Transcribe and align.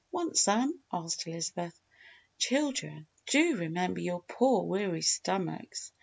Want 0.11 0.35
some?" 0.35 0.79
asked 0.91 1.27
Elizabeth. 1.27 1.79
"Children, 2.39 3.05
do 3.27 3.55
remember 3.57 3.99
your 3.99 4.23
poor 4.23 4.63
weary 4.63 5.03
stomachs! 5.03 5.93